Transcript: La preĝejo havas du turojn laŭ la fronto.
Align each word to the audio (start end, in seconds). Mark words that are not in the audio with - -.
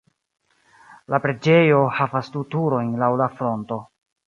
La 1.15 1.19
preĝejo 1.25 1.83
havas 1.99 2.33
du 2.39 2.43
turojn 2.57 2.91
laŭ 3.05 3.13
la 3.25 3.31
fronto. 3.39 3.83